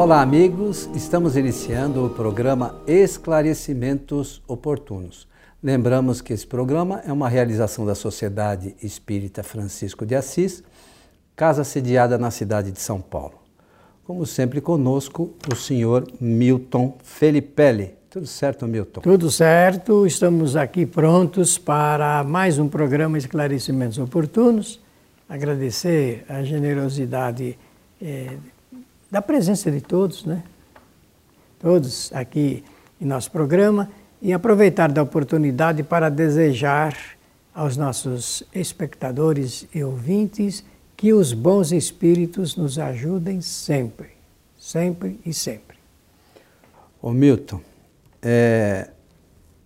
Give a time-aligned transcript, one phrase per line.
[0.00, 0.88] Olá, amigos.
[0.94, 5.28] Estamos iniciando o programa Esclarecimentos Oportunos.
[5.62, 10.64] Lembramos que esse programa é uma realização da Sociedade Espírita Francisco de Assis,
[11.36, 13.42] casa sediada na cidade de São Paulo.
[14.02, 17.94] Como sempre, conosco o senhor Milton Felipelli.
[18.08, 19.02] Tudo certo, Milton?
[19.02, 20.06] Tudo certo.
[20.06, 24.80] Estamos aqui prontos para mais um programa Esclarecimentos Oportunos.
[25.28, 27.58] Agradecer a generosidade
[28.00, 28.38] eh,
[29.10, 30.42] da presença de todos, né?
[31.58, 32.64] Todos aqui
[33.00, 33.90] em nosso programa
[34.22, 36.96] e aproveitar da oportunidade para desejar
[37.54, 40.64] aos nossos espectadores e ouvintes
[40.96, 44.10] que os bons espíritos nos ajudem sempre,
[44.58, 45.78] sempre e sempre.
[47.02, 47.60] Ô Milton,
[48.22, 48.90] é,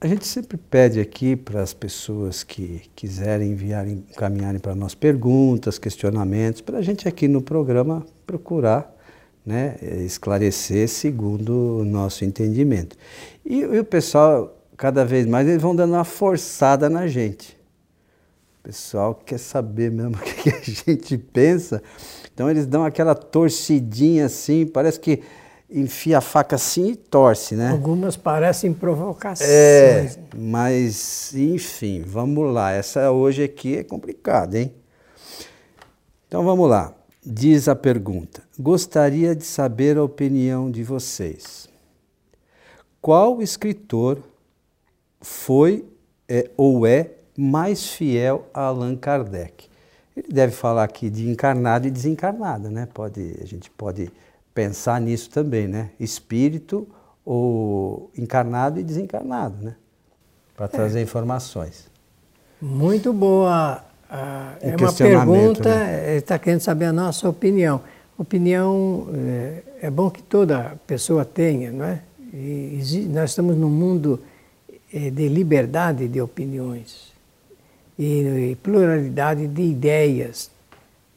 [0.00, 5.78] a gente sempre pede aqui para as pessoas que quiserem enviar, encaminharem para nós perguntas,
[5.78, 8.93] questionamentos, para a gente aqui no programa procurar
[9.44, 12.96] né, esclarecer segundo o nosso entendimento.
[13.44, 17.56] E, e, o pessoal, cada vez mais, eles vão dando uma forçada na gente.
[18.60, 21.82] O pessoal quer saber mesmo o que a gente pensa,
[22.32, 25.22] então eles dão aquela torcidinha assim, parece que
[25.70, 27.70] enfia a faca assim e torce, né?
[27.70, 29.48] Algumas parecem provocações.
[29.48, 32.70] É, mas enfim, vamos lá.
[32.70, 34.72] Essa hoje aqui é complicada, hein?
[36.28, 36.94] Então vamos lá.
[37.24, 41.68] Diz a pergunta: Gostaria de saber a opinião de vocês.
[43.00, 44.18] Qual escritor
[45.22, 45.86] foi
[46.28, 49.68] é, ou é mais fiel a Allan Kardec?
[50.14, 52.86] Ele deve falar aqui de encarnado e desencarnado, né?
[52.92, 54.10] Pode, a gente pode
[54.54, 55.90] pensar nisso também, né?
[55.98, 56.86] Espírito
[57.24, 59.76] ou encarnado e desencarnado, né?
[60.54, 61.02] Para trazer é.
[61.02, 61.90] informações.
[62.60, 66.16] Muito boa ah, é uma pergunta, né?
[66.16, 67.80] está querendo saber a nossa opinião.
[68.16, 72.00] Opinião é, é, bom que toda pessoa tenha, não é?
[72.32, 74.20] E, nós estamos num mundo
[74.92, 77.12] é, de liberdade de opiniões
[77.98, 80.50] e, e pluralidade de ideias.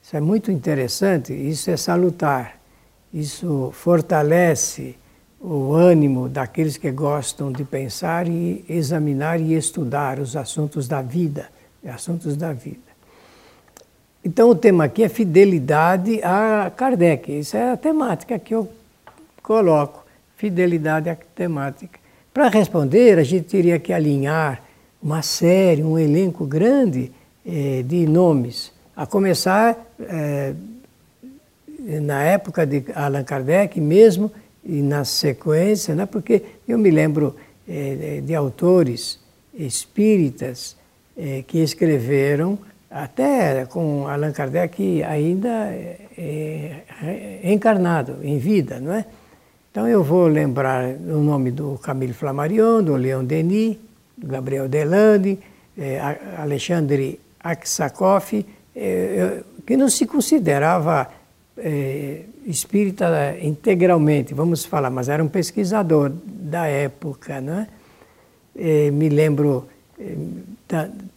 [0.02, 2.58] Isso é muito interessante, isso é salutar.
[3.14, 4.96] Isso fortalece
[5.40, 11.50] o ânimo daqueles que gostam de pensar e examinar e estudar os assuntos da vida,
[11.86, 12.88] assuntos da vida.
[14.24, 17.40] Então o tema aqui é fidelidade a Kardec.
[17.40, 18.70] Isso é a temática que eu
[19.42, 20.06] coloco.
[20.36, 22.00] Fidelidade à temática.
[22.34, 24.62] Para responder, a gente teria que alinhar
[25.02, 27.12] uma série, um elenco grande
[27.46, 28.72] eh, de nomes.
[28.96, 30.54] A começar eh,
[32.02, 34.32] na época de Allan Kardec mesmo,
[34.68, 36.06] e na sequência, né?
[36.06, 37.36] porque eu me lembro
[37.68, 39.18] eh, de autores
[39.54, 40.76] espíritas
[41.18, 49.06] eh, que escreveram até com Allan Kardec ainda é, é, encarnado, em vida, não é?
[49.70, 53.78] Então eu vou lembrar o nome do Camille Flammarion, do Leon Denis,
[54.18, 55.38] do Gabriel Delande,
[55.78, 56.00] é,
[56.38, 58.44] Alexandre Aksakoff,
[58.76, 61.08] é, que não se considerava
[61.58, 67.68] é, espírita integralmente, vamos falar, mas era um pesquisador da época, não é?
[68.56, 69.68] é me lembro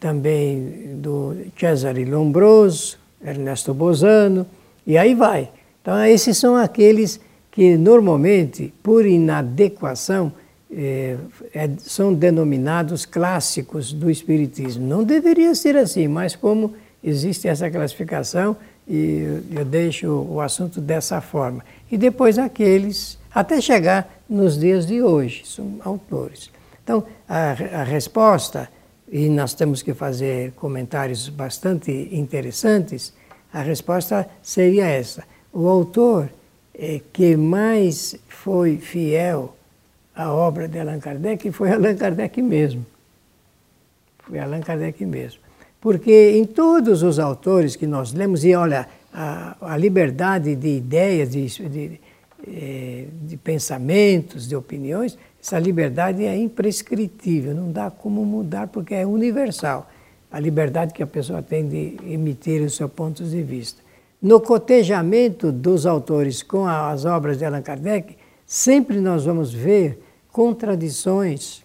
[0.00, 4.46] também do Cesare Lombroso, Ernesto Bosano,
[4.86, 5.50] e aí vai.
[5.82, 10.32] Então, esses são aqueles que normalmente, por inadequação,
[10.72, 11.16] é,
[11.52, 14.86] é, são denominados clássicos do Espiritismo.
[14.86, 18.56] Não deveria ser assim, mas como existe essa classificação,
[18.88, 21.64] e eu deixo o assunto dessa forma.
[21.90, 26.50] E depois aqueles, até chegar nos dias de hoje, são autores.
[26.82, 28.68] Então, a, a resposta,
[29.10, 33.12] e nós temos que fazer comentários bastante interessantes,
[33.52, 35.24] a resposta seria essa.
[35.52, 36.30] O autor
[36.72, 39.56] é, que mais foi fiel
[40.14, 42.86] à obra de Allan Kardec foi Allan Kardec mesmo.
[44.20, 45.40] Foi Allan Kardec mesmo.
[45.80, 51.30] Porque em todos os autores que nós lemos, e olha, a, a liberdade de ideias,
[51.30, 52.00] de, de,
[52.46, 59.06] eh, de pensamentos, de opiniões, essa liberdade é imprescritível, não dá como mudar porque é
[59.06, 59.88] universal.
[60.30, 63.82] A liberdade que a pessoa tem de emitir os seus pontos de vista.
[64.22, 68.16] No cotejamento dos autores com as obras de Allan Kardec,
[68.46, 71.64] sempre nós vamos ver contradições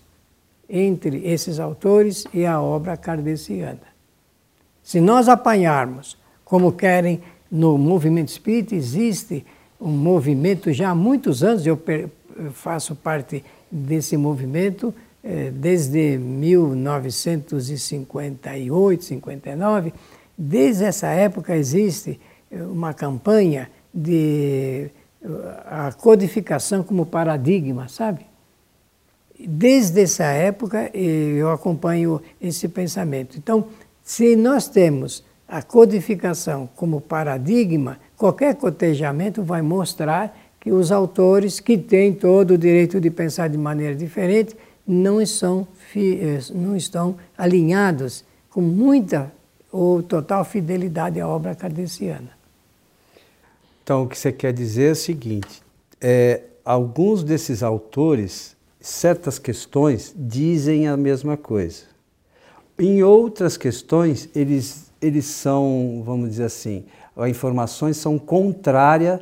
[0.70, 3.94] entre esses autores e a obra kardeciana.
[4.82, 7.22] Se nós apanharmos, como querem
[7.52, 9.46] no movimento espírita, existe
[9.80, 11.80] um movimento já há muitos anos, eu
[12.52, 19.94] faço parte desse movimento eh, desde 1958, 59.
[20.38, 22.20] Desde essa época existe
[22.52, 24.90] eh, uma campanha de
[25.66, 28.26] a codificação como paradigma, sabe?
[29.40, 33.38] Desde essa época eu acompanho esse pensamento.
[33.38, 33.68] Então,
[34.04, 40.36] se nós temos a codificação como paradigma, qualquer cotejamento vai mostrar
[40.66, 45.68] que os autores, que têm todo o direito de pensar de maneira diferente, não estão,
[45.96, 49.32] eh, não estão alinhados com muita
[49.72, 52.32] ou total fidelidade à obra kardeciana.
[53.84, 55.62] Então, o que você quer dizer é o seguinte:
[56.02, 61.84] é, alguns desses autores, certas questões, dizem a mesma coisa.
[62.80, 66.86] Em outras questões, eles, eles são, vamos dizer assim,
[67.16, 69.22] as informações são contrária,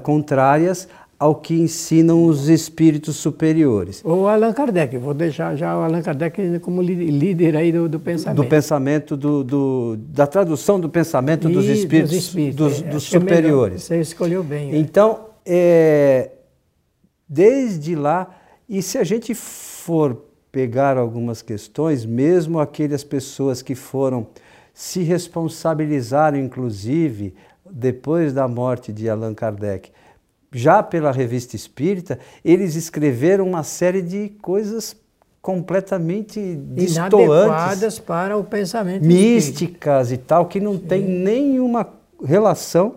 [0.00, 0.88] contrárias
[1.22, 4.02] ao que ensinam os espíritos superiores.
[4.04, 8.42] Ou Allan Kardec, vou deixar já o Allan Kardec como líder aí do, do pensamento.
[8.42, 12.90] Do pensamento, do, do, da tradução do pensamento e dos espíritos, dos, espíritos, dos, é,
[12.90, 13.84] dos superiores.
[13.84, 14.72] É Você escolheu bem.
[14.72, 14.76] É.
[14.76, 16.30] Então, é,
[17.28, 18.34] desde lá,
[18.68, 24.26] e se a gente for pegar algumas questões, mesmo aquelas pessoas que foram
[24.74, 27.34] se responsabilizaram, inclusive,
[27.72, 29.90] depois da morte de Allan Kardec,
[30.52, 34.94] já pela revista espírita, eles escreveram uma série de coisas
[35.40, 40.86] completamente inadequadas para o pensamento místicas e tal que não Sim.
[40.86, 41.88] tem nenhuma
[42.22, 42.96] relação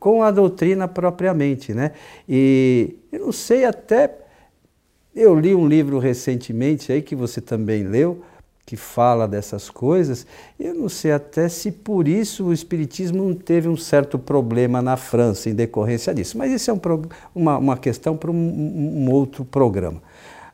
[0.00, 1.92] com a doutrina propriamente, né?
[2.28, 4.18] E eu não sei até
[5.14, 8.22] eu li um livro recentemente aí que você também leu,
[8.66, 10.26] que fala dessas coisas,
[10.58, 15.48] eu não sei até se por isso o Espiritismo teve um certo problema na França
[15.48, 16.36] em decorrência disso.
[16.36, 16.80] Mas isso é um,
[17.32, 20.02] uma, uma questão para um, um, outro programa.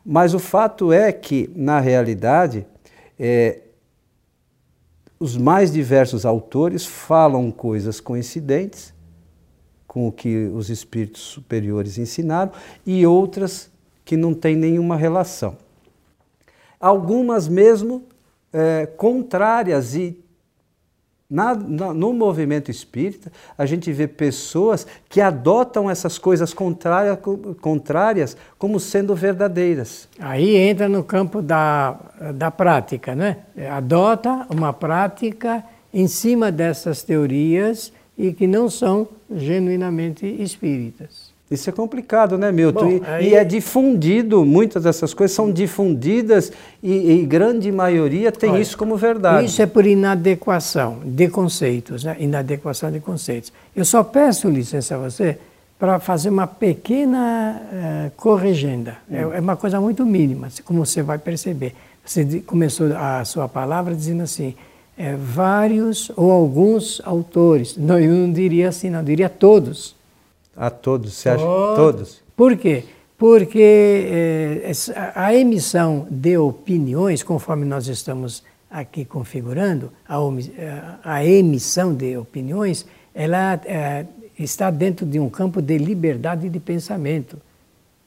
[0.05, 2.67] Mas o fato é que, na realidade,
[3.19, 3.61] é,
[5.19, 8.93] os mais diversos autores falam coisas coincidentes
[9.87, 12.53] com o que os espíritos superiores ensinaram
[12.85, 13.71] e outras
[14.05, 15.57] que não têm nenhuma relação
[16.83, 18.03] algumas mesmo
[18.53, 20.19] é, contrárias e
[21.31, 28.79] na, na, no movimento espírita, a gente vê pessoas que adotam essas coisas contrárias, como
[28.79, 30.11] sendo verdadeiras.
[30.19, 31.99] Aí entra no campo da,
[32.35, 33.39] da prática, né?
[33.71, 35.65] Adota uma prática
[35.95, 41.22] em cima dessas teorias e que não são genuinamente espíritas.
[41.53, 42.85] Isso é complicado, né, Milton?
[42.85, 43.29] Bom, e, aí...
[43.31, 46.53] e, é difundido, muitas dessas coisas são difundidas
[46.83, 49.47] e, e grande maioria tem Olha, isso como verdade.
[49.47, 52.17] Isso é por inadequação de conceitos, né?
[52.19, 53.53] inadequação de conceitos.
[53.75, 55.39] Eu só peço licença a você
[55.79, 58.99] para fazer uma pequena uh, corrigenda.
[59.11, 59.33] É, hum.
[59.33, 61.75] É, é, uma coisa muito mínima, como você vai perceber.
[62.05, 64.55] Você começou a sua palavra dizendo assim,
[64.97, 67.77] é, vários ou alguns autores.
[67.77, 69.97] Não, eu não diria assim, não, eu diria todos
[70.57, 71.45] a todos, você acha?
[71.45, 71.77] Todos.
[71.77, 72.23] todos.
[72.37, 72.85] Por quê?
[73.17, 74.73] Porque eh,
[75.15, 80.19] a emissão de opiniões, conforme nós estamos aqui configurando, a,
[81.05, 82.85] a emissão de opiniões,
[83.15, 84.07] ela eh,
[84.39, 87.39] está dentro de um campo de liberdade de pensamento.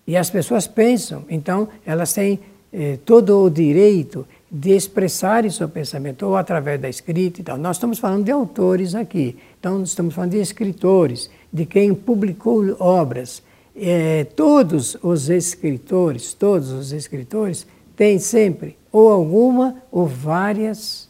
[0.08, 2.40] E as pessoas pensam, então elas têm
[2.74, 7.58] eh, todo o direito de expressarem seu pensamento, ou através da escrita e tal.
[7.58, 13.42] Nós estamos falando de autores aqui, então estamos falando de escritores de quem publicou obras.
[13.74, 21.10] É, todos os escritores, todos os escritores têm sempre ou alguma ou várias,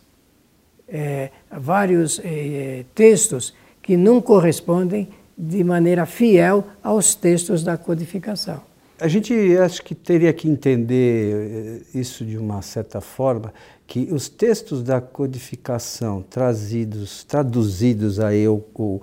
[0.88, 8.62] é, vários é, textos que não correspondem de maneira fiel aos textos da codificação.
[9.00, 13.52] A gente acho que teria que entender é, isso de uma certa forma,
[13.88, 19.02] que os textos da codificação trazidos, traduzidos aí, ou, ou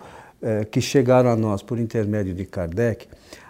[0.71, 3.07] que chegaram a nós por intermédio de Kardec,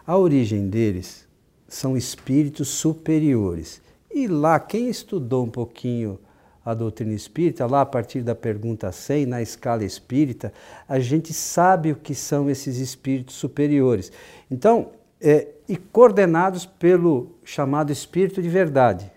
[0.06, 1.26] a origem deles
[1.66, 3.80] são espíritos superiores.
[4.12, 6.18] E lá, quem estudou um pouquinho
[6.64, 10.52] a doutrina espírita, lá a partir da pergunta 100, na escala espírita,
[10.88, 14.12] a gente sabe o que são esses espíritos superiores.
[14.50, 19.11] Então, é, e coordenados pelo chamado espírito de verdade.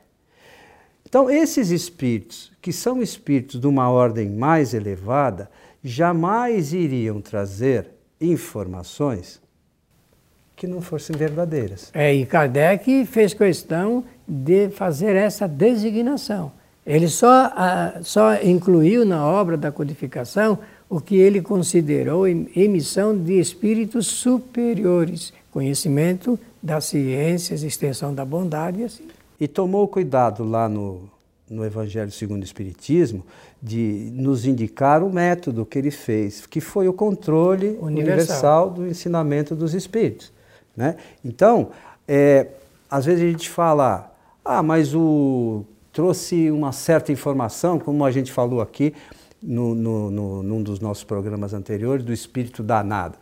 [1.07, 5.49] Então, esses espíritos, que são espíritos de uma ordem mais elevada,
[5.85, 9.39] jamais iriam trazer informações
[10.55, 11.91] que não fossem verdadeiras.
[11.93, 16.51] É, e Kardec fez questão de fazer essa designação.
[16.83, 17.51] Ele só,
[18.01, 20.57] só incluiu na obra da codificação
[20.89, 28.83] o que ele considerou emissão de espíritos superiores, conhecimento das ciências, extensão da bondade e
[28.85, 29.07] assim.
[29.39, 31.09] E tomou cuidado lá no,
[31.47, 33.23] no Evangelho segundo o Espiritismo
[33.65, 38.85] de nos indicar o método que ele fez, que foi o controle universal, universal do
[38.85, 40.31] ensinamento dos Espíritos.
[40.77, 40.97] Né?
[41.23, 41.69] Então,
[42.07, 42.45] é,
[42.87, 48.31] às vezes a gente fala, ah, mas o trouxe uma certa informação, como a gente
[48.31, 48.93] falou aqui
[49.41, 53.17] no, no, no, num dos nossos programas anteriores, do espírito danado.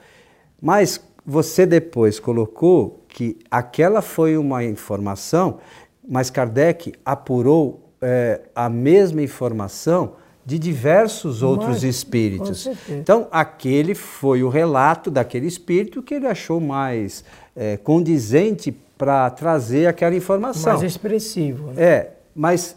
[0.61, 5.59] Mas você depois colocou que aquela foi uma informação,
[6.05, 12.69] mas Kardec apurou é, a mesma informação de diversos outros espíritos.
[12.89, 17.23] Então, aquele foi o relato daquele espírito que ele achou mais
[17.55, 20.73] é, condizente para trazer aquela informação.
[20.73, 21.71] Mais expressivo.
[21.71, 21.83] Né?
[21.83, 22.75] É, mas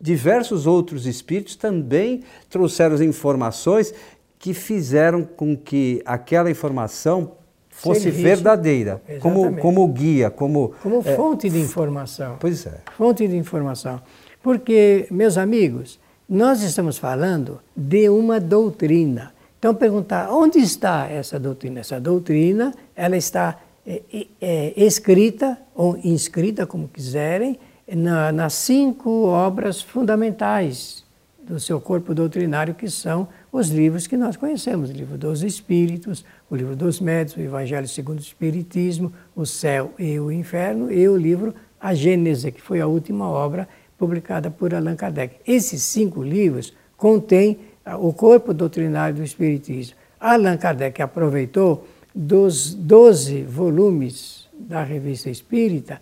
[0.00, 3.94] diversos outros espíritos também trouxeram informações
[4.38, 7.32] que fizeram com que aquela informação
[7.70, 10.74] fosse verdadeira, como, como guia, como...
[10.82, 12.36] Como é, fonte de informação.
[12.38, 12.80] Pois é.
[12.96, 14.00] Fonte de informação.
[14.42, 15.98] Porque, meus amigos,
[16.28, 19.32] nós estamos falando de uma doutrina.
[19.58, 21.80] Então, perguntar onde está essa doutrina?
[21.80, 24.02] Essa doutrina, ela está é,
[24.40, 31.04] é, escrita ou inscrita, como quiserem, na, nas cinco obras fundamentais
[31.42, 36.24] do seu corpo doutrinário, que são os livros que nós conhecemos: o livro dos Espíritos,
[36.50, 41.06] o livro dos Médios, o Evangelho segundo o Espiritismo, o Céu e o Inferno, e
[41.06, 45.36] o livro A Gênese, que foi a última obra publicada por Allan Kardec.
[45.46, 49.96] Esses cinco livros contêm ah, o corpo doutrinário do Espiritismo.
[50.18, 56.00] Allan Kardec aproveitou dos 12 volumes da Revista Espírita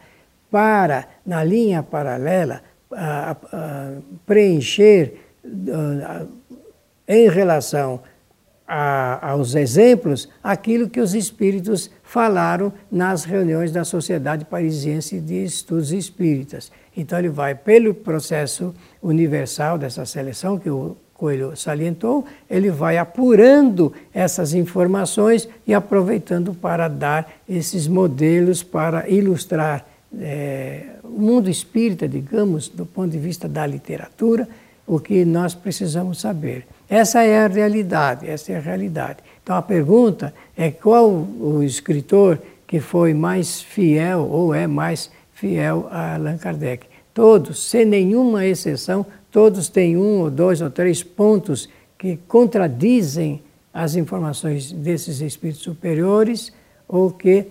[0.51, 3.93] para, na linha paralela, ah, ah,
[4.27, 5.15] preencher
[7.09, 8.01] em relação
[8.67, 15.93] a, aos exemplos aquilo que os espíritos falaram nas reuniões da Sociedade Parisiense de Estudos
[15.93, 16.71] Espíritas.
[16.97, 23.93] Então ele vai pelo processo universal dessa seleção que o Coelho salientou, ele vai apurando
[24.13, 29.87] essas informações e aproveitando para dar esses modelos para ilustrar
[30.19, 34.49] é, o mundo espírita, digamos, do ponto de vista da literatura,
[34.85, 36.67] o que nós precisamos saber.
[36.91, 39.19] Essa é a realidade, essa é a realidade.
[39.43, 45.11] Então a pergunta é qual o escritor que foi mais fiel ou é mais
[45.43, 46.87] fiel a Allan Kardec.
[47.13, 51.69] Todos, sem nenhuma exceção, todos têm um ou dois ou três pontos
[51.99, 53.43] que contradizem
[53.75, 56.53] as informações desses espíritos superiores
[56.87, 57.47] ou que,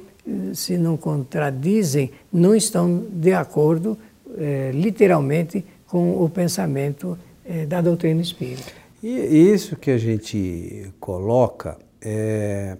[0.54, 3.98] se não contradizem, não estão de acordo,
[4.38, 8.72] eh, literalmente, com o pensamento eh, da doutrina espírita.
[9.04, 12.78] E isso que a gente coloca é,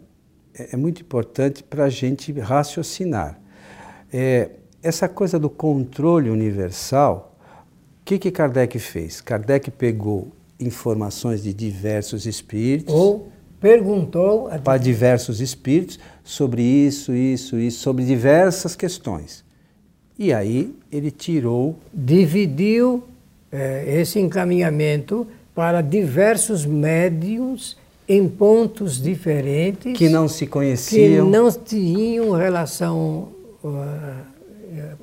[0.54, 3.40] é muito importante para a gente raciocinar.
[4.14, 4.52] É,
[4.84, 7.36] essa coisa do controle universal,
[8.02, 9.22] o que, que Kardec fez?
[9.22, 12.94] Kardec pegou informações de diversos espíritos.
[12.94, 14.58] Ou perguntou a...
[14.58, 19.44] para diversos espíritos sobre isso, isso, isso, sobre diversas questões.
[20.18, 21.78] E aí ele tirou.
[21.94, 23.04] Dividiu
[23.52, 29.98] é, esse encaminhamento para diversos médiums em pontos diferentes.
[29.98, 31.26] Que não se conheciam.
[31.26, 33.30] Que não tinham relação.
[33.64, 34.31] Uh,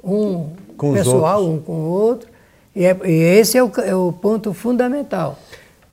[0.03, 2.29] um com pessoal, um com o outro.
[2.75, 5.39] E, é, e esse é o, é o, ponto fundamental.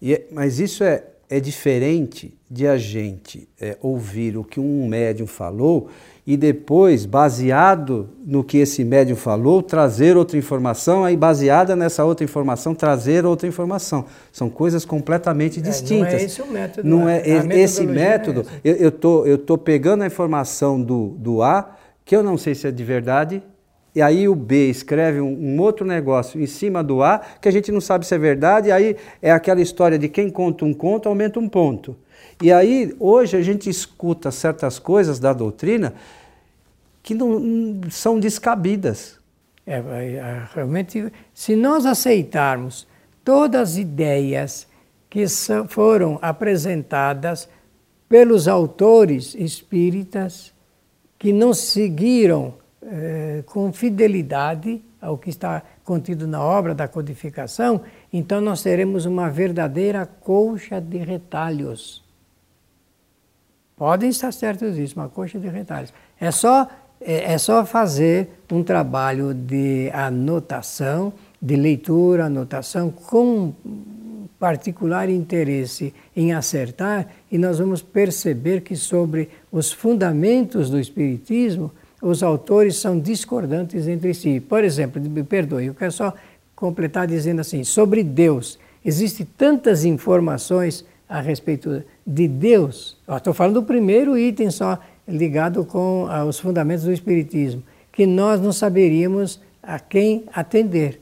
[0.01, 5.27] É, mas isso é, é diferente de a gente é, ouvir o que um médium
[5.27, 5.89] falou
[6.27, 12.23] e depois, baseado no que esse médium falou, trazer outra informação, aí baseada nessa outra
[12.23, 14.05] informação, trazer outra informação.
[14.31, 16.13] São coisas completamente distintas.
[16.13, 16.89] não é esse o método.
[16.89, 18.43] Não é, é esse método.
[18.63, 22.55] É eu estou eu tô pegando a informação do, do A, que eu não sei
[22.55, 23.43] se é de verdade,
[23.95, 27.51] e aí o B escreve um, um, outro negócio em cima do A, que a
[27.51, 30.73] gente não sabe se é verdade, e aí é aquela história de quem conta um
[30.73, 31.95] conto aumenta um ponto.
[32.41, 35.93] E aí, hoje, a gente escuta certas coisas da doutrina
[37.01, 39.17] que não são descabidas.
[39.65, 42.85] É, é, realmente, se nós aceitarmos
[43.23, 44.67] todas as ideias
[45.09, 45.25] que
[45.69, 47.47] foram apresentadas
[48.09, 50.53] pelos autores espíritas,
[51.17, 52.55] que não seguiram
[52.87, 57.81] eh, com fidelidade ao que está contido na obra da codificação,
[58.13, 62.03] então nós teremos uma verdadeira colcha de retalhos.
[63.75, 65.91] Podem estar certos disso, uma colcha de retalhos.
[66.19, 66.67] É só,
[67.01, 71.11] é, é só fazer um trabalho de anotação,
[71.41, 73.51] de leitura, anotação, com
[74.39, 81.71] particular interesse em acertar, e nós vamos perceber que sobre os fundamentos do Espiritismo,
[82.01, 84.39] os autores são discordantes entre si.
[84.39, 86.13] Por exemplo, me perdoe, eu quero só
[86.55, 88.59] completar dizendo assim: sobre Deus.
[88.83, 92.97] Existem tantas informações a respeito de Deus.
[93.09, 98.39] Estou falando do primeiro item só, ligado com ah, os fundamentos do Espiritismo, que nós
[98.39, 101.01] não saberíamos a quem atender.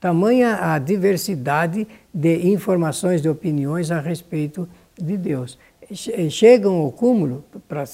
[0.00, 4.68] Tamanha a diversidade de informações, de opiniões a respeito
[5.00, 5.58] de Deus.
[6.30, 7.84] Chegam ao cúmulo, para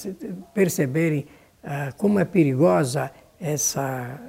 [0.53, 1.25] perceberem
[1.63, 4.19] ah, como é perigosa essa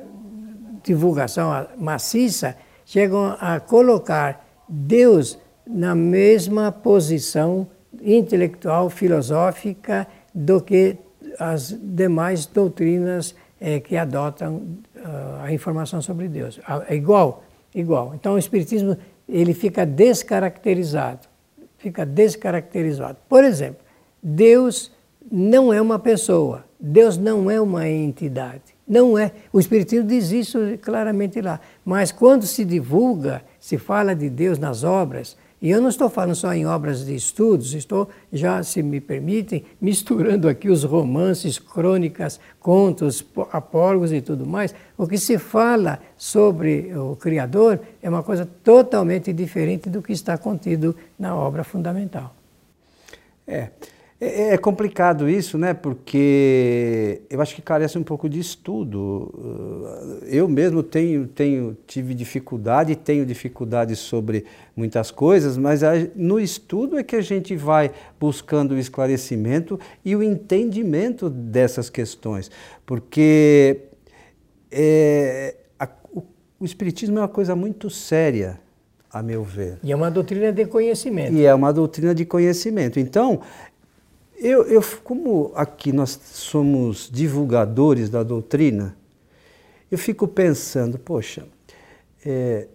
[0.82, 7.68] divulgação maciça, chegam a colocar Deus na mesma posição
[8.02, 10.96] intelectual, filosófica do que
[11.38, 14.56] as demais doutrinas é, que adotam
[14.96, 16.60] uh, a informação sobre Deus.
[16.88, 17.44] É igual,
[17.75, 18.14] igual.
[18.14, 18.96] Então o Espiritismo
[19.28, 21.28] ele fica descaracterizado,
[21.78, 23.18] fica descaracterizado.
[23.28, 23.84] Por exemplo,
[24.22, 24.90] Deus
[25.30, 28.62] não é uma pessoa, Deus não é uma entidade.
[28.88, 29.30] Não é.
[29.52, 31.60] O Espiritismo diz isso claramente lá.
[31.84, 36.34] Mas quando se divulga, se fala de Deus nas obras, e eu não estou falando
[36.34, 42.40] só em obras de estudos, estou já, se me permitem, misturando aqui os romances, crônicas,
[42.58, 44.75] contos, apólogos e tudo mais.
[44.96, 50.38] O que se fala sobre o Criador é uma coisa totalmente diferente do que está
[50.38, 52.34] contido na obra fundamental.
[53.46, 53.68] É.
[54.20, 55.72] É, é, complicado isso, né?
[55.72, 59.32] Porque eu acho que carece um pouco de estudo.
[59.34, 64.44] Uh, eu mesmo tenho, tenho tive dificuldade, tenho dificuldade sobre
[64.76, 65.80] muitas coisas, mas
[66.14, 72.50] no estudo é que a gente vai buscando o esclarecimento e o entendimento dessas questões.
[72.84, 73.84] Porque
[74.70, 76.22] é, a, o,
[76.60, 78.60] o Espiritismo é uma coisa muito séria
[79.12, 79.78] a meu ver.
[79.82, 81.32] E é uma doutrina de conhecimento.
[81.32, 83.00] E é uma doutrina de conhecimento.
[83.00, 83.40] Então,
[84.40, 88.97] eu, eu, como aqui nós somos divulgadores da doutrina,
[89.90, 91.44] eu fico pensando, poxa,
[92.25, 92.66] é,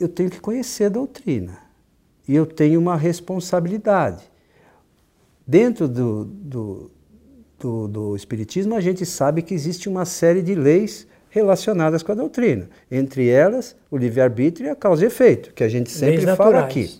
[0.00, 1.58] eu tenho que conhecer a doutrina
[2.26, 4.24] e eu tenho uma responsabilidade.
[5.46, 6.90] Dentro do, do,
[7.58, 12.14] do, do Espiritismo, a gente sabe que existe uma série de leis relacionadas com a
[12.14, 16.60] doutrina, entre elas o livre-arbítrio e a causa e efeito, que a gente sempre fala
[16.60, 16.98] aqui.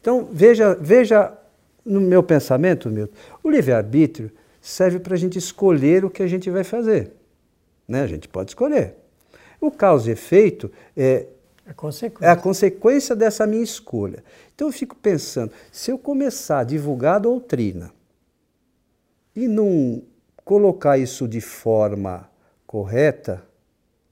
[0.00, 1.37] Então, veja, veja
[1.84, 6.50] no meu pensamento, Milton, o livre-arbítrio serve para a gente escolher o que a gente
[6.50, 7.12] vai fazer.
[7.86, 8.02] Né?
[8.02, 8.94] A gente pode escolher.
[9.60, 11.26] O causa e efeito é,
[11.66, 12.26] a consequência.
[12.26, 14.22] é a consequência dessa minha escolha.
[14.54, 17.92] Então eu fico pensando, se eu começar a divulgar a doutrina
[19.34, 20.02] e não
[20.44, 22.28] colocar isso de forma
[22.66, 23.44] correta,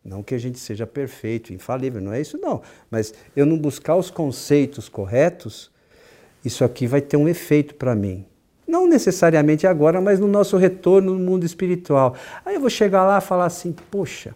[0.05, 3.96] não que a gente seja perfeito, infalível, não é isso não, mas eu não buscar
[3.96, 5.70] os conceitos corretos,
[6.46, 8.24] isso aqui vai ter um efeito para mim.
[8.66, 12.14] Não necessariamente agora, mas no nosso retorno no mundo espiritual.
[12.44, 14.35] Aí eu vou chegar lá e falar assim: poxa,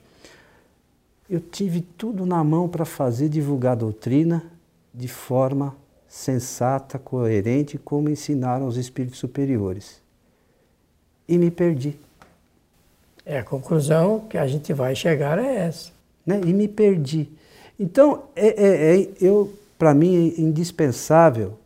[1.28, 4.44] eu tive tudo na mão para fazer divulgar a doutrina
[4.92, 5.76] de forma
[6.08, 10.00] sensata, coerente, como ensinaram os espíritos superiores.
[11.28, 11.96] E me perdi.
[13.24, 15.92] É a conclusão que a gente vai chegar é essa.
[16.26, 16.40] Né?
[16.44, 17.28] E me perdi.
[17.78, 21.58] Então, é, é, é eu para mim é indispensável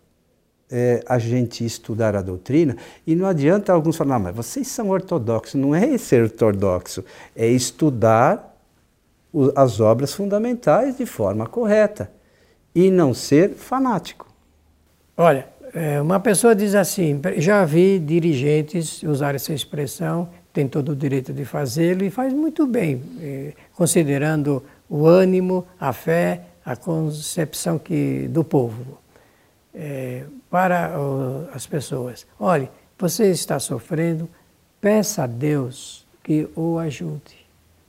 [0.77, 5.55] é, a gente estudar a doutrina e não adianta alguns falar, mas vocês são ortodoxos.
[5.55, 7.05] Não é ser ortodoxo,
[7.37, 8.59] é estudar
[9.33, 12.11] o, as obras fundamentais de forma correta
[12.75, 14.27] e não ser fanático.
[15.17, 20.97] Olha, é, uma pessoa diz assim: já vi dirigentes usar essa expressão, tem todo o
[20.97, 24.61] direito de fazê-lo e faz muito bem, é, considerando
[24.91, 29.04] o ânimo, a fé, a concepção que, do povo
[29.75, 30.93] é, para
[31.53, 34.29] as pessoas: olhe, você está sofrendo,
[34.81, 37.45] peça a Deus que o ajude.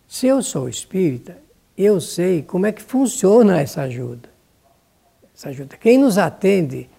[0.07, 1.37] Se eu sou espírita,
[1.77, 4.29] eu sei como é que funciona essa ajuda.
[5.35, 5.77] Essa ajuda.
[5.77, 6.89] Quem nos atende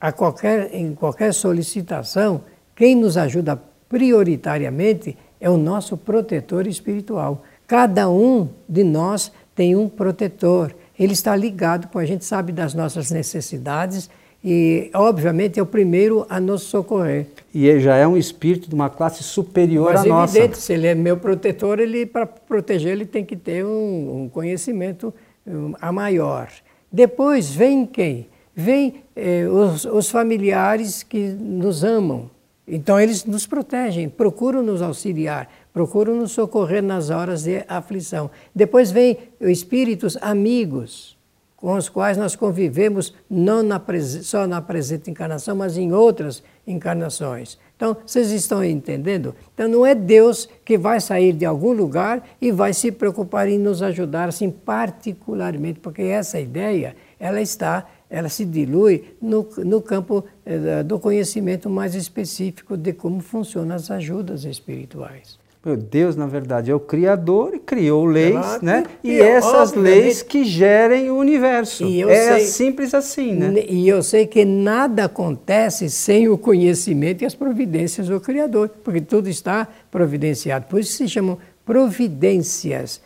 [0.00, 2.42] a qualquer, em qualquer solicitação,
[2.74, 7.44] quem nos ajuda prioritariamente é o nosso protetor espiritual.
[7.66, 10.74] Cada um de nós tem um protetor.
[10.98, 14.10] Ele está ligado com a gente, sabe das nossas necessidades
[14.48, 17.26] e, obviamente, é o primeiro a nos socorrer.
[17.52, 20.38] E ele já é um espírito de uma classe superior Mas, à nossa.
[20.38, 24.28] evidente, se ele é meu protetor, ele para proteger ele tem que ter um, um
[24.28, 25.12] conhecimento
[25.44, 26.48] um, a maior.
[26.92, 28.28] Depois vem quem?
[28.54, 32.30] Vem eh, os, os familiares que nos amam.
[32.68, 38.30] Então eles nos protegem, procuram nos auxiliar, procuram nos socorrer nas horas de aflição.
[38.54, 41.15] Depois vem espíritos amigos
[41.56, 43.82] com os quais nós convivemos não na,
[44.22, 47.58] só na presente encarnação, mas em outras encarnações.
[47.76, 49.34] Então, vocês estão entendendo?
[49.54, 53.58] Então, não é Deus que vai sair de algum lugar e vai se preocupar em
[53.58, 60.24] nos ajudar, assim, particularmente, porque essa ideia, ela está, ela se dilui no, no campo
[60.44, 65.38] eh, do conhecimento mais específico de como funcionam as ajudas espirituais.
[65.74, 68.84] Deus, na verdade, é o Criador e criou leis, né?
[69.02, 71.84] E, e essas leis que gerem o universo.
[71.84, 73.64] é sei, simples assim, né?
[73.66, 79.00] E eu sei que nada acontece sem o conhecimento e as providências do Criador, porque
[79.00, 80.66] tudo está providenciado.
[80.66, 83.00] Por isso se chamam providências,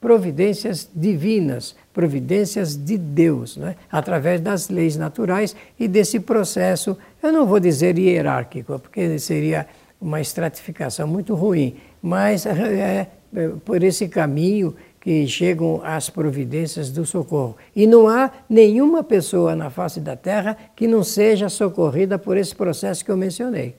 [0.00, 3.74] providências divinas, providências de Deus, né?
[3.90, 9.66] através das leis naturais e desse processo, eu não vou dizer hierárquico, porque seria
[10.00, 17.06] uma estratificação muito ruim, mas é, é por esse caminho que chegam as providências do
[17.06, 17.56] socorro.
[17.76, 22.54] E não há nenhuma pessoa na face da terra que não seja socorrida por esse
[22.54, 23.76] processo que eu mencionei.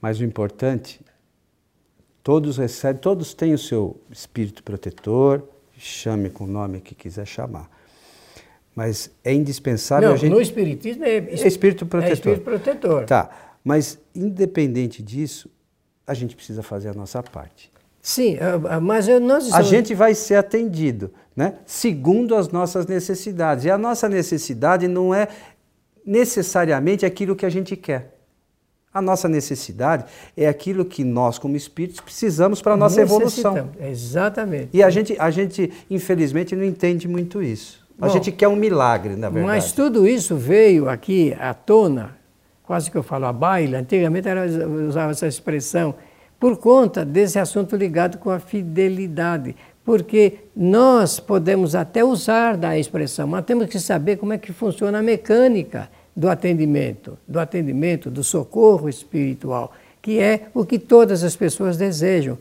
[0.00, 1.00] Mas o importante,
[2.22, 5.42] todos recebem, todos têm o seu espírito protetor,
[5.76, 7.68] chame com o nome que quiser chamar.
[8.76, 10.30] Mas é indispensável não, a gente.
[10.30, 12.10] No Espiritismo é, é espírito protetor.
[12.10, 13.04] É espírito protetor.
[13.04, 13.30] Tá.
[13.64, 15.50] Mas, independente disso,
[16.08, 17.70] a gente precisa fazer a nossa parte.
[18.00, 19.54] Sim, eh, eh, mas nós estamos...
[19.54, 21.56] A gente vai ser atendido, né?
[21.66, 23.66] segundo as nossas necessidades.
[23.66, 25.28] E a nossa necessidade não é
[26.06, 28.14] necessariamente aquilo que a gente quer.
[28.94, 33.68] A nossa necessidade é aquilo que nós, como espíritos, precisamos para a nossa evolução.
[33.78, 34.70] Exatamente.
[34.72, 37.86] E a gente, a gente, infelizmente, não entende muito isso.
[38.00, 39.46] A Bom, gente quer um milagre, na verdade.
[39.46, 42.17] Mas tudo isso veio aqui à tona
[42.68, 44.44] quase que eu falo a baila, antigamente era,
[44.86, 45.94] usava essa expressão,
[46.38, 49.56] por conta desse assunto ligado com a fidelidade.
[49.82, 54.98] Porque nós podemos até usar da expressão, mas temos que saber como é que funciona
[54.98, 61.34] a mecânica do atendimento, do atendimento, do socorro espiritual, que é o que todas as
[61.34, 62.36] pessoas desejam.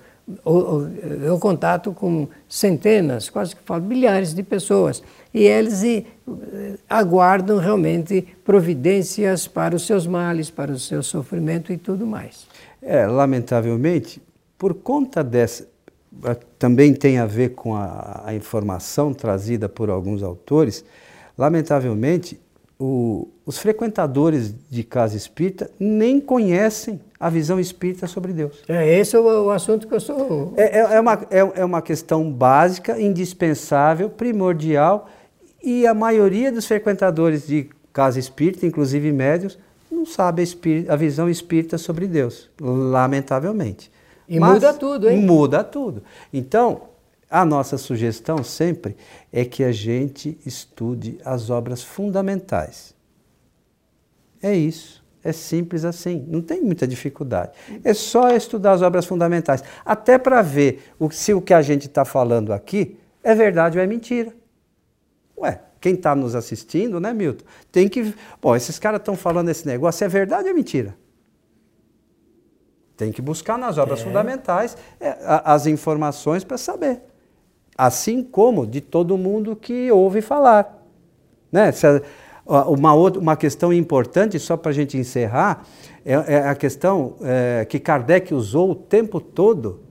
[0.46, 5.02] Eu contato com centenas, quase que falo, milhares de pessoas
[5.34, 5.84] e eles
[6.90, 12.48] aguardam realmente providências para os seus males, para o seu sofrimento e tudo mais.
[12.82, 14.22] É, lamentavelmente,
[14.58, 15.68] por conta dessa.
[16.58, 20.84] Também tem a ver com a, a informação trazida por alguns autores.
[21.38, 22.40] Lamentavelmente,
[22.80, 28.64] o, os frequentadores de casa espírita nem conhecem a visão espírita sobre Deus.
[28.68, 30.54] É, esse é o, o assunto que eu sou.
[30.56, 35.10] É, é, é, uma, é, é uma questão básica, indispensável, primordial
[35.64, 39.58] e a maioria dos frequentadores de casa espírita, inclusive médios,
[39.92, 43.92] não sabe a, a visão espírita sobre Deus, lamentavelmente.
[44.28, 45.26] E Mas, muda tudo, hein?
[45.26, 46.04] Muda tudo.
[46.32, 46.84] Então,
[47.30, 48.96] a nossa sugestão sempre
[49.32, 52.94] é que a gente estude as obras fundamentais.
[54.42, 55.04] É isso.
[55.28, 57.52] É simples assim, não tem muita dificuldade.
[57.84, 61.88] É só estudar as obras fundamentais, até para ver o, se o que a gente
[61.88, 64.34] está falando aqui é verdade ou é mentira.
[65.38, 67.44] Ué, quem está nos assistindo, né, Milton?
[67.74, 68.16] Tem que.
[68.42, 70.96] Bom, esses caras estão falando esse negócio, é verdade ou é mentira?
[72.96, 74.04] Tem que buscar nas obras é.
[74.06, 75.14] fundamentais é,
[75.44, 77.02] as informações para saber.
[77.78, 80.82] Assim como de todo mundo que ouve falar.
[81.52, 81.74] Né?
[82.48, 85.66] Uma, outra, uma questão importante, só para a gente encerrar,
[86.06, 89.82] é, é a questão é, que Kardec usou o tempo todo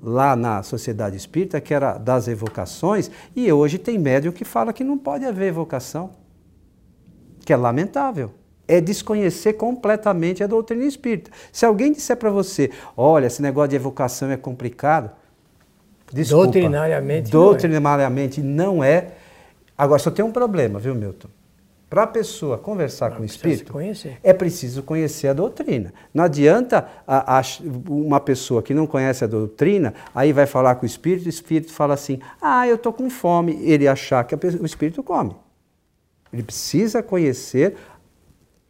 [0.00, 4.84] lá na Sociedade Espírita, que era das evocações, e hoje tem médium que fala que
[4.84, 6.10] não pode haver evocação,
[7.44, 8.30] que é lamentável.
[8.66, 11.30] É desconhecer completamente a doutrina espírita.
[11.52, 15.10] Se alguém disser para você, olha, esse negócio de evocação é complicado,
[16.12, 16.44] desculpa.
[16.44, 17.30] Doutrinariamente.
[17.30, 18.76] Doutrinariamente não é.
[18.76, 19.21] não é.
[19.82, 21.26] Agora, só tem um problema, viu, Milton?
[21.90, 23.74] Para a pessoa conversar Não, com o espírito,
[24.22, 25.92] é preciso conhecer a doutrina.
[26.14, 27.42] Não adianta a, a,
[27.88, 31.72] uma pessoa que não conhece a doutrina, aí vai falar com o espírito, o espírito
[31.72, 33.58] fala assim: ah, eu estou com fome.
[33.60, 35.34] Ele achar que o espírito come.
[36.32, 37.74] Ele precisa conhecer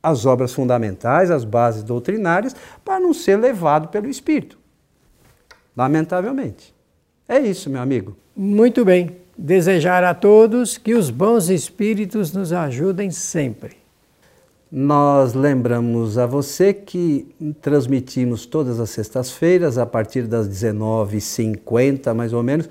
[0.03, 4.59] as obras fundamentais, as bases doutrinárias, para não ser levado pelo espírito.
[5.77, 6.75] Lamentavelmente.
[7.29, 8.17] É isso, meu amigo.
[8.35, 13.77] Muito bem desejar a todos que os bons espíritos nos ajudem sempre.
[14.71, 22.43] Nós lembramos a você que transmitimos todas as sextas-feiras, a partir das 19h50 mais ou
[22.43, 22.69] menos,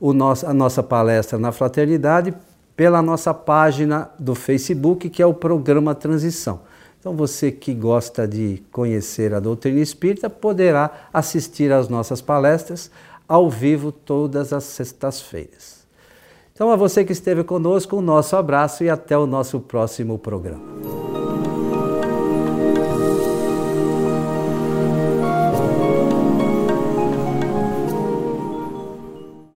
[0.00, 2.34] nosso, a nossa palestra na Fraternidade
[2.76, 6.62] pela nossa página do Facebook, que é o programa Transição.
[6.98, 12.90] Então, você que gosta de conhecer a doutrina espírita poderá assistir às nossas palestras
[13.28, 15.83] ao vivo todas as sextas-feiras.
[16.54, 20.62] Então, a você que esteve conosco, um nosso abraço e até o nosso próximo programa.